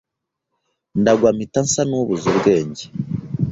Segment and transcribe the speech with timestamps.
[1.01, 2.83] ndagwa mpita nsa n’ubuze ubwenge